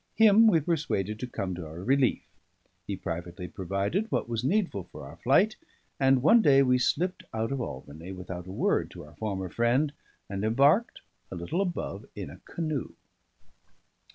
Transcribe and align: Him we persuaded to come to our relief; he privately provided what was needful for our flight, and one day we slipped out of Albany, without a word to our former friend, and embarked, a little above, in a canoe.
Him 0.15 0.47
we 0.47 0.59
persuaded 0.59 1.19
to 1.19 1.27
come 1.27 1.53
to 1.53 1.65
our 1.67 1.83
relief; 1.83 2.23
he 2.87 2.95
privately 2.95 3.47
provided 3.47 4.09
what 4.11 4.27
was 4.27 4.43
needful 4.43 4.85
for 4.91 5.05
our 5.05 5.17
flight, 5.17 5.57
and 5.99 6.23
one 6.23 6.41
day 6.41 6.63
we 6.63 6.79
slipped 6.79 7.23
out 7.35 7.51
of 7.51 7.61
Albany, 7.61 8.11
without 8.11 8.47
a 8.47 8.51
word 8.51 8.89
to 8.89 9.03
our 9.03 9.13
former 9.17 9.47
friend, 9.49 9.93
and 10.27 10.43
embarked, 10.43 11.01
a 11.31 11.35
little 11.35 11.61
above, 11.61 12.07
in 12.15 12.31
a 12.31 12.41
canoe. 12.45 12.93